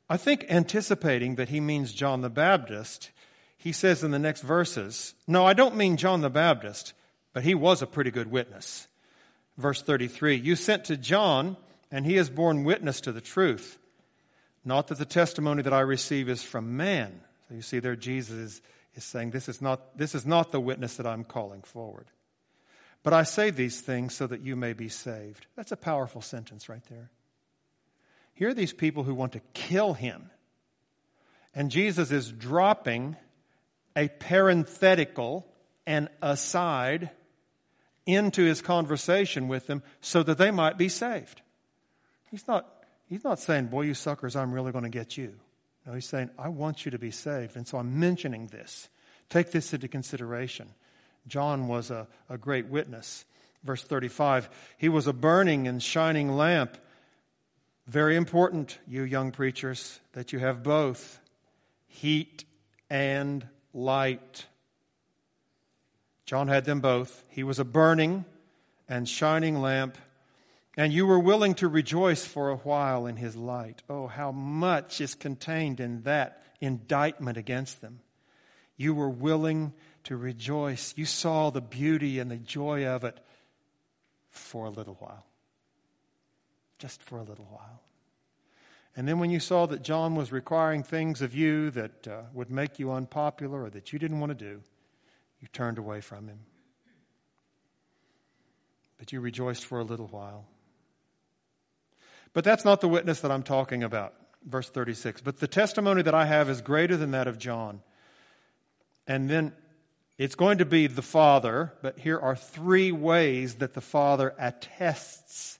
[0.08, 3.10] I think anticipating that he means John the Baptist,
[3.58, 6.94] he says in the next verses, No, I don't mean John the Baptist,
[7.34, 8.88] but he was a pretty good witness.
[9.56, 11.56] Verse 33 You sent to John,
[11.90, 13.78] and he has borne witness to the truth.
[14.64, 17.20] Not that the testimony that I receive is from man.
[17.48, 18.62] So you see there, Jesus
[18.94, 22.06] is, saying, this is, not, this is not the witness that I'm calling forward.
[23.02, 25.46] But I say these things so that you may be saved.
[25.56, 27.10] That's a powerful sentence right there.
[28.34, 30.30] Here are these people who want to kill him.
[31.54, 33.16] And Jesus is dropping
[33.96, 35.46] a parenthetical,
[35.86, 37.10] and aside,
[38.06, 41.42] into his conversation with them so that they might be saved.
[42.30, 42.66] He's not,
[43.08, 45.34] he's not saying, Boy, you suckers, I'm really going to get you.
[45.86, 47.56] No, he's saying, I want you to be saved.
[47.56, 48.88] And so I'm mentioning this.
[49.28, 50.68] Take this into consideration.
[51.26, 53.24] John was a, a great witness.
[53.64, 56.76] Verse 35 He was a burning and shining lamp.
[57.86, 61.20] Very important, you young preachers, that you have both
[61.86, 62.44] heat
[62.88, 64.46] and light.
[66.24, 67.24] John had them both.
[67.28, 68.24] He was a burning
[68.88, 69.98] and shining lamp,
[70.76, 73.82] and you were willing to rejoice for a while in his light.
[73.88, 78.00] Oh, how much is contained in that indictment against them.
[78.76, 79.72] You were willing
[80.04, 80.94] to rejoice.
[80.96, 83.18] You saw the beauty and the joy of it
[84.30, 85.26] for a little while.
[86.78, 87.82] Just for a little while.
[88.96, 92.50] And then when you saw that John was requiring things of you that uh, would
[92.50, 94.62] make you unpopular or that you didn't want to do,
[95.42, 96.38] you turned away from him.
[98.96, 100.46] But you rejoiced for a little while.
[102.32, 104.14] But that's not the witness that I'm talking about.
[104.46, 105.20] Verse 36.
[105.20, 107.82] But the testimony that I have is greater than that of John.
[109.06, 109.52] And then
[110.16, 115.58] it's going to be the Father, but here are three ways that the Father attests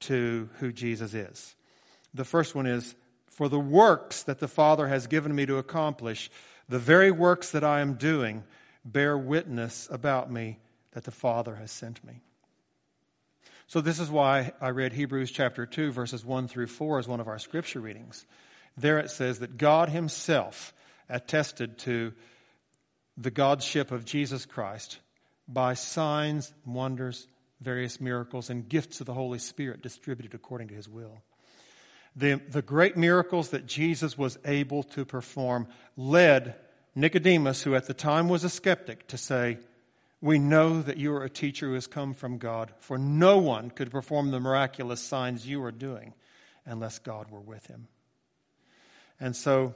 [0.00, 1.54] to who Jesus is.
[2.12, 2.94] The first one is
[3.28, 6.30] for the works that the Father has given me to accomplish,
[6.68, 8.44] the very works that I am doing
[8.92, 10.58] bear witness about me
[10.92, 12.22] that the Father has sent me.
[13.66, 17.20] So, this is why I read Hebrews chapter 2, verses 1 through 4 as one
[17.20, 18.24] of our scripture readings.
[18.76, 20.72] There it says that God Himself
[21.08, 22.12] attested to
[23.16, 24.98] the Godship of Jesus Christ
[25.46, 27.26] by signs, wonders,
[27.60, 31.22] various miracles, and gifts of the Holy Spirit distributed according to his will.
[32.14, 36.54] The, the great miracles that Jesus was able to perform led
[36.98, 39.58] Nicodemus, who at the time was a skeptic, to say,
[40.20, 43.70] We know that you are a teacher who has come from God, for no one
[43.70, 46.14] could perform the miraculous signs you are doing
[46.66, 47.88] unless God were with him.
[49.20, 49.74] And so,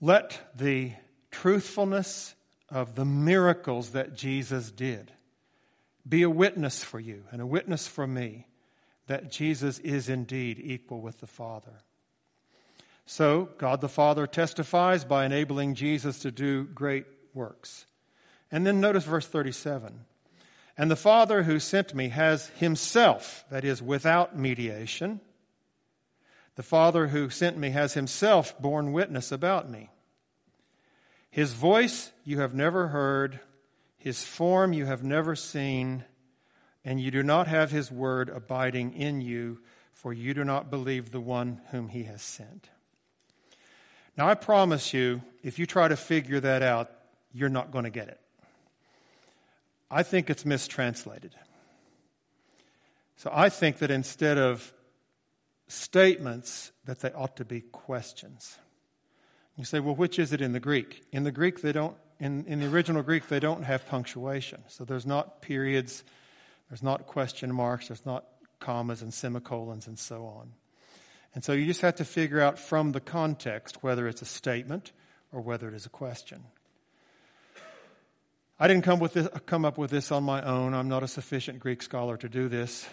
[0.00, 0.92] let the
[1.30, 2.34] truthfulness
[2.68, 5.12] of the miracles that Jesus did.
[6.08, 8.46] Be a witness for you and a witness for me
[9.06, 11.82] that Jesus is indeed equal with the Father.
[13.06, 17.86] So, God the Father testifies by enabling Jesus to do great works.
[18.50, 20.04] And then notice verse 37.
[20.76, 25.20] And the Father who sent me has himself, that is, without mediation,
[26.56, 29.88] the Father who sent me has himself borne witness about me.
[31.30, 33.40] His voice you have never heard,
[33.98, 36.04] his form you have never seen,
[36.84, 39.60] and you do not have his word abiding in you,
[39.92, 42.68] for you do not believe the one whom he has sent.
[44.16, 46.90] Now, I promise you, if you try to figure that out,
[47.32, 48.20] you're not going to get it.
[49.90, 51.34] I think it's mistranslated.
[53.16, 54.72] So I think that instead of
[55.68, 58.58] statements, that they ought to be questions.
[59.56, 61.02] You say, well, which is it in the Greek?
[61.12, 64.62] In the Greek, they don't, in, in the original Greek, they don't have punctuation.
[64.68, 66.04] So there's not periods,
[66.68, 68.24] there's not question marks, there's not
[68.60, 70.52] commas and semicolons and so on.
[71.34, 74.92] And so you just have to figure out from the context whether it's a statement
[75.32, 76.44] or whether it is a question.
[78.58, 80.72] I didn't come, with this, come up with this on my own.
[80.72, 82.88] I'm not a sufficient Greek scholar to do this.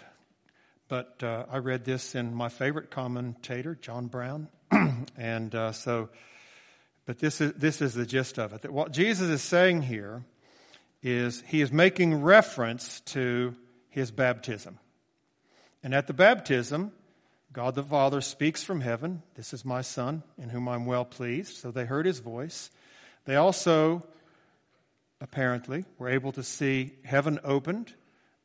[0.89, 4.49] But uh, I read this in my favorite commentator, John Brown.
[5.17, 6.09] and uh, so
[7.05, 8.61] but this is, this is the gist of it.
[8.61, 10.23] That what Jesus is saying here
[11.01, 13.55] is he is making reference to
[13.89, 14.79] his baptism.
[15.83, 16.93] And at the baptism,
[17.53, 21.57] God the Father speaks from heaven, This is my Son, in whom I'm well pleased.
[21.57, 22.71] So they heard his voice.
[23.25, 24.03] They also,
[25.21, 27.93] apparently, were able to see heaven opened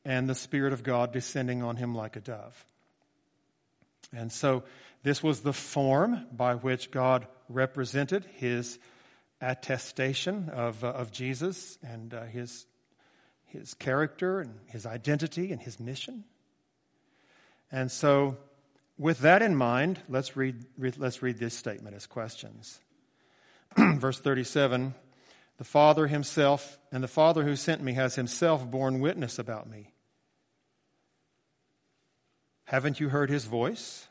[0.05, 2.67] and the Spirit of God descending on him like a dove.
[4.15, 4.65] And so
[5.03, 8.79] this was the form by which God represented his
[9.41, 12.67] attestation of, uh, of Jesus and uh, his,
[13.47, 16.25] his character and his identity and his mission.
[17.73, 18.37] And so,
[18.99, 22.81] with that in mind, let's read, let's read this statement as questions.
[23.77, 24.95] Verse 37
[25.57, 29.93] The Father himself and the Father who sent me has himself borne witness about me.
[32.65, 34.07] Haven't you heard his voice?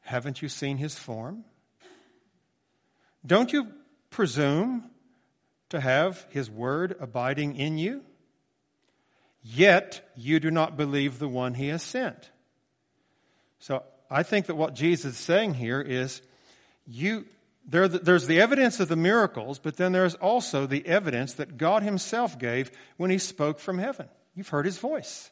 [0.00, 1.44] Haven't you seen his form?
[3.24, 3.68] Don't you
[4.10, 4.90] presume
[5.68, 8.02] to have his word abiding in you?
[9.42, 12.30] Yet you do not believe the one he has sent.
[13.58, 16.22] So I think that what Jesus is saying here is
[16.86, 17.26] you,
[17.68, 21.82] there, there's the evidence of the miracles, but then there's also the evidence that God
[21.82, 24.08] himself gave when he spoke from heaven.
[24.34, 25.30] You've heard his voice.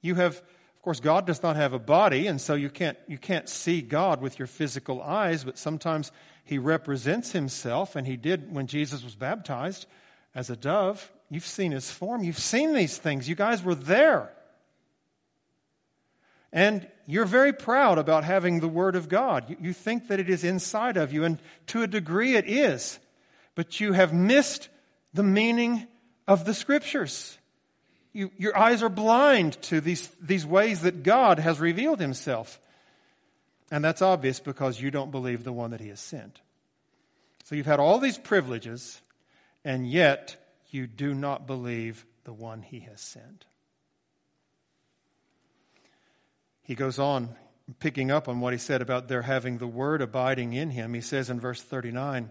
[0.00, 0.42] You have
[0.76, 3.82] of course, God does not have a body, and so you can't, you can't see
[3.82, 6.12] God with your physical eyes, but sometimes
[6.44, 9.86] He represents Himself, and He did when Jesus was baptized.
[10.32, 11.10] as a dove.
[11.28, 12.22] You've seen his form.
[12.22, 13.28] You've seen these things.
[13.28, 14.30] You guys were there.
[16.52, 19.56] And you're very proud about having the Word of God.
[19.60, 22.98] You, think that it is inside of you, and to a degree it is.
[23.54, 24.68] But you have missed
[25.14, 25.86] the meaning
[26.26, 27.38] of the Scriptures.
[28.12, 32.58] You, your eyes are blind to these, these ways that God has revealed Himself.
[33.70, 36.40] And that's obvious because you don't believe the one that He has sent.
[37.44, 39.00] So you've had all these privileges,
[39.64, 40.36] and yet
[40.70, 43.44] you do not believe the one He has sent.
[46.66, 47.36] He goes on,
[47.78, 50.94] picking up on what he said about their having the word abiding in him.
[50.94, 52.30] He says in verse 39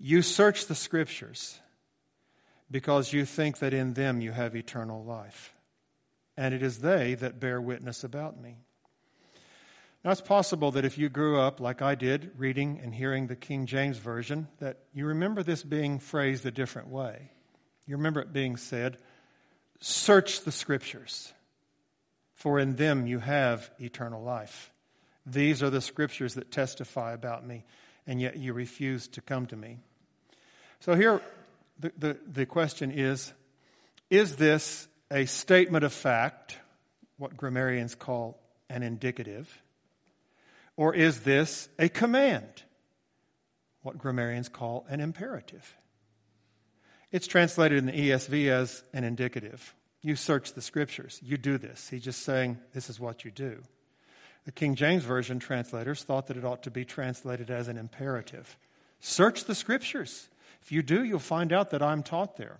[0.00, 1.58] You search the scriptures
[2.70, 5.54] because you think that in them you have eternal life,
[6.34, 8.56] and it is they that bear witness about me.
[10.02, 13.36] Now, it's possible that if you grew up like I did, reading and hearing the
[13.36, 17.30] King James Version, that you remember this being phrased a different way.
[17.86, 18.96] You remember it being said,
[19.78, 21.34] Search the Scriptures
[22.42, 24.72] for in them you have eternal life.
[25.24, 27.64] These are the scriptures that testify about me,
[28.04, 29.78] and yet you refuse to come to me.
[30.80, 31.20] So here,
[31.78, 33.32] the, the, the question is
[34.10, 36.58] Is this a statement of fact,
[37.16, 39.62] what grammarians call an indicative,
[40.76, 42.64] or is this a command,
[43.82, 45.76] what grammarians call an imperative?
[47.12, 49.76] It's translated in the ESV as an indicative.
[50.02, 51.20] You search the scriptures.
[51.22, 51.88] You do this.
[51.88, 53.62] He's just saying, this is what you do.
[54.44, 58.56] The King James Version translators thought that it ought to be translated as an imperative.
[58.98, 60.28] Search the scriptures.
[60.60, 62.58] If you do, you'll find out that I'm taught there.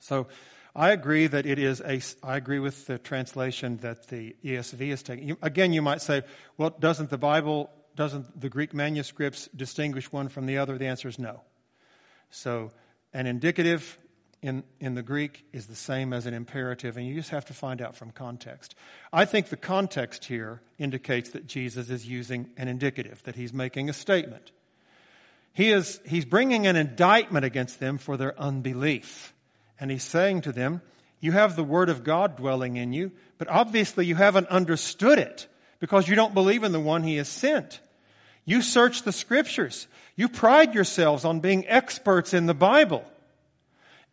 [0.00, 0.26] So
[0.74, 5.02] I agree that it is a, I agree with the translation that the ESV is
[5.02, 5.36] taking.
[5.42, 6.22] Again, you might say,
[6.58, 10.76] well, doesn't the Bible, doesn't the Greek manuscripts distinguish one from the other?
[10.78, 11.40] The answer is no.
[12.30, 12.72] So
[13.14, 13.98] an indicative
[14.42, 17.54] in, in the Greek is the same as an imperative, and you just have to
[17.54, 18.74] find out from context.
[19.12, 23.88] I think the context here indicates that Jesus is using an indicative, that he's making
[23.88, 24.52] a statement.
[25.52, 29.32] He is, he's bringing an indictment against them for their unbelief.
[29.80, 30.82] And he's saying to them,
[31.20, 35.46] You have the Word of God dwelling in you, but obviously you haven't understood it
[35.80, 37.80] because you don't believe in the one he has sent.
[38.44, 39.88] You search the Scriptures.
[40.14, 43.04] You pride yourselves on being experts in the Bible.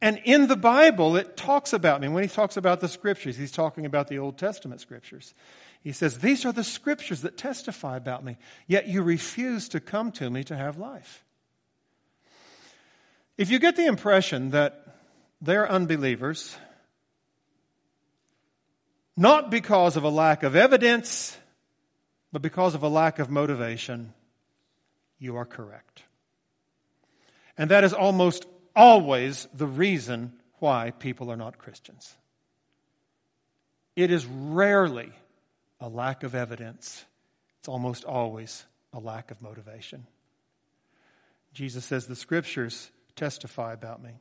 [0.04, 2.10] And in the Bible, it talks about me.
[2.10, 5.34] When he talks about the scriptures, he's talking about the Old Testament scriptures.
[5.82, 8.36] He says, These are the scriptures that testify about me,
[8.68, 11.24] yet you refuse to come to me to have life.
[13.38, 14.86] If you get the impression that
[15.42, 16.54] they're unbelievers,
[19.16, 21.38] not because of a lack of evidence,
[22.34, 24.14] but because of a lack of motivation,
[25.18, 26.04] you are correct.
[27.58, 28.46] And that is almost
[28.76, 32.16] always the reason why people are not Christians.
[33.96, 35.12] It is rarely
[35.80, 37.06] a lack of evidence,
[37.60, 40.08] it's almost always a lack of motivation.
[41.54, 44.12] Jesus says, The scriptures testify about me.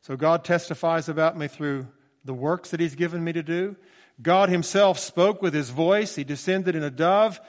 [0.00, 1.86] So God testifies about me through
[2.24, 3.76] the works that He's given me to do.
[4.20, 7.40] God Himself spoke with His voice, He descended in a dove.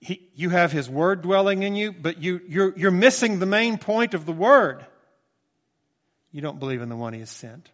[0.00, 3.78] He, you have His Word dwelling in you, but you, you're, you're missing the main
[3.78, 4.84] point of the Word
[6.32, 7.70] you don't believe in the one he has sent.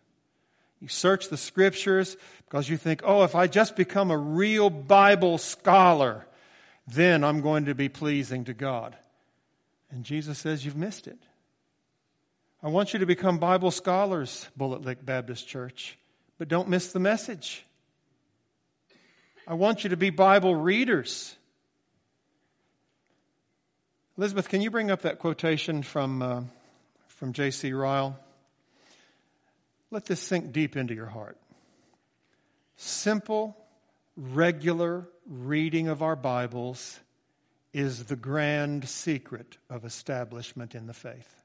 [0.81, 5.39] You search the scriptures because you think, oh, if I just become a real Bible
[5.39, 6.27] scholar,
[6.87, 8.97] then I'm going to be pleasing to God.
[9.91, 11.19] And Jesus says, you've missed it.
[12.63, 15.97] I want you to become Bible scholars, Bullitt Lick Baptist Church,
[16.39, 17.65] but don't miss the message.
[19.47, 21.35] I want you to be Bible readers.
[24.17, 26.43] Elizabeth, can you bring up that quotation from, uh,
[27.07, 27.73] from J.C.
[27.73, 28.19] Ryle?
[29.91, 31.39] Let this sink deep into your heart.
[32.77, 33.57] Simple,
[34.17, 37.01] regular reading of our Bibles
[37.73, 41.45] is the grand secret of establishment in the faith.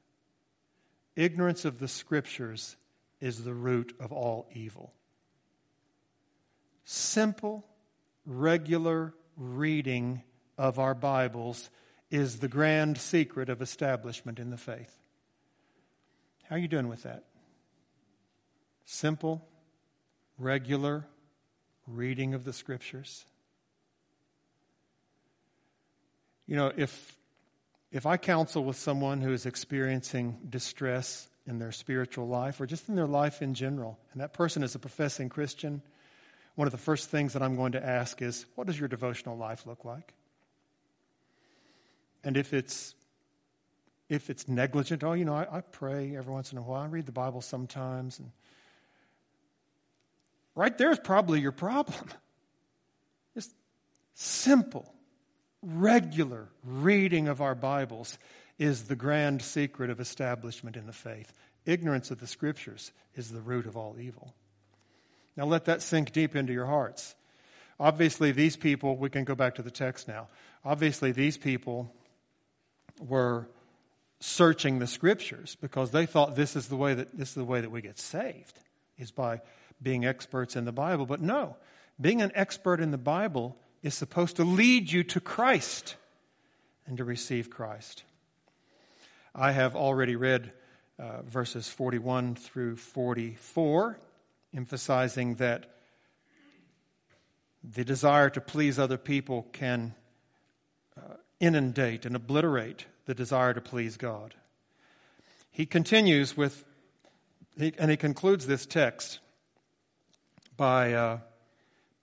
[1.16, 2.76] Ignorance of the Scriptures
[3.20, 4.92] is the root of all evil.
[6.84, 7.64] Simple,
[8.26, 10.22] regular reading
[10.58, 11.70] of our Bibles
[12.10, 14.98] is the grand secret of establishment in the faith.
[16.44, 17.24] How are you doing with that?
[18.84, 19.46] Simple,
[20.38, 21.06] regular
[21.86, 23.24] reading of the scriptures.
[26.46, 27.16] You know, if
[27.90, 32.88] if I counsel with someone who is experiencing distress in their spiritual life or just
[32.88, 35.80] in their life in general, and that person is a professing Christian,
[36.56, 39.36] one of the first things that I'm going to ask is, what does your devotional
[39.36, 40.12] life look like?
[42.24, 42.94] And if it's
[44.08, 46.86] if it's negligent, oh, you know, I, I pray every once in a while, I
[46.86, 48.18] read the Bible sometimes.
[48.18, 48.30] And
[50.54, 52.08] right there is probably your problem.
[53.34, 53.54] Just
[54.14, 54.92] simple,
[55.62, 58.18] regular reading of our Bibles
[58.58, 61.32] is the grand secret of establishment in the faith.
[61.66, 64.34] Ignorance of the scriptures is the root of all evil.
[65.36, 67.14] Now let that sink deep into your hearts.
[67.80, 70.28] Obviously, these people, we can go back to the text now.
[70.64, 71.92] Obviously, these people
[73.00, 73.48] were
[74.20, 77.60] searching the scriptures because they thought this is the way that this is the way
[77.60, 78.58] that we get saved
[78.96, 79.40] is by
[79.84, 81.06] being experts in the Bible.
[81.06, 81.56] But no,
[82.00, 85.94] being an expert in the Bible is supposed to lead you to Christ
[86.86, 88.02] and to receive Christ.
[89.34, 90.52] I have already read
[90.98, 93.98] uh, verses 41 through 44,
[94.56, 95.70] emphasizing that
[97.62, 99.94] the desire to please other people can
[100.96, 104.34] uh, inundate and obliterate the desire to please God.
[105.50, 106.64] He continues with,
[107.58, 109.18] and he concludes this text
[110.56, 111.18] by uh,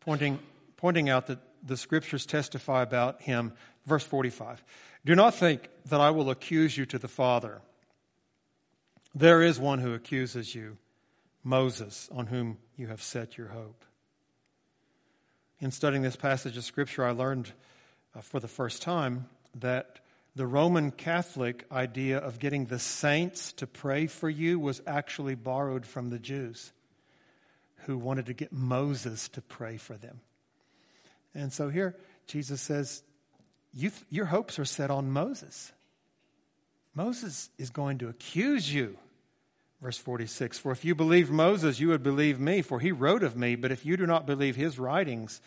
[0.01, 0.39] pointing,
[0.77, 3.53] pointing out that the scriptures testify about him.
[3.85, 4.63] Verse 45
[5.05, 7.61] Do not think that I will accuse you to the Father.
[9.13, 10.77] There is one who accuses you,
[11.43, 13.83] Moses, on whom you have set your hope.
[15.59, 17.51] In studying this passage of Scripture, I learned
[18.15, 19.27] uh, for the first time
[19.59, 19.99] that
[20.35, 25.85] the Roman Catholic idea of getting the saints to pray for you was actually borrowed
[25.85, 26.71] from the Jews
[27.85, 30.19] who wanted to get Moses to pray for them.
[31.33, 31.95] And so here,
[32.27, 33.03] Jesus says,
[34.09, 35.71] Your hopes are set on Moses.
[36.93, 38.97] Moses is going to accuse you.
[39.81, 43.35] Verse 46 For if you believed Moses, you would believe me, for he wrote of
[43.35, 43.55] me.
[43.55, 45.41] But if you do not believe his writings,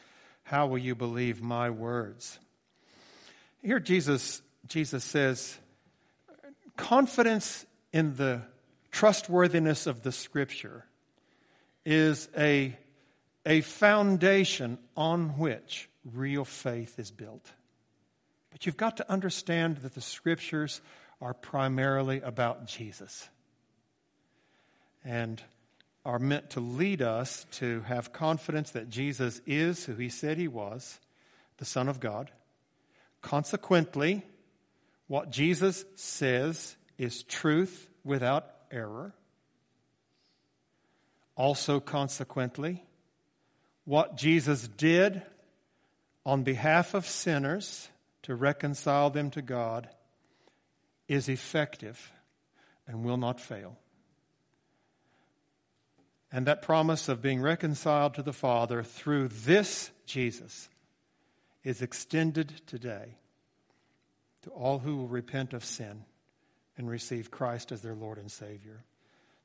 [0.45, 2.39] how will you believe my words?
[3.63, 5.57] Here, Jesus, Jesus says,
[6.77, 8.43] confidence in the
[8.91, 10.85] trustworthiness of the scripture
[11.85, 12.77] is a,
[13.45, 17.51] a foundation on which real faith is built.
[18.51, 20.81] But you've got to understand that the scriptures
[21.21, 23.29] are primarily about Jesus
[25.05, 25.43] and
[26.05, 30.49] are meant to lead us to have confidence that Jesus is who he said he
[30.49, 31.01] was,
[31.57, 32.31] the Son of God.
[33.23, 34.23] Consequently,
[35.07, 39.15] what Jesus says is truth without error.
[41.37, 42.85] Also, consequently,
[43.85, 45.23] what Jesus did
[46.25, 47.89] on behalf of sinners
[48.23, 49.89] to reconcile them to God
[51.09, 52.13] is effective
[52.87, 53.77] and will not fail.
[56.33, 60.69] And that promise of being reconciled to the Father through this Jesus
[61.63, 63.19] is extended today
[64.43, 66.05] to all who will repent of sin
[66.77, 68.85] and receive Christ as their Lord and Savior.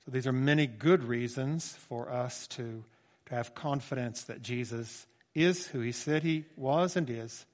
[0.09, 2.83] So these are many good reasons for us to,
[3.27, 5.05] to have confidence that Jesus
[5.35, 7.45] is who he said he was and is,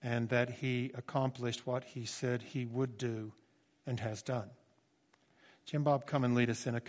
[0.00, 3.32] and that he accomplished what he said he would do
[3.84, 4.48] and has done.
[5.66, 6.80] Jim Bob, come and lead us in a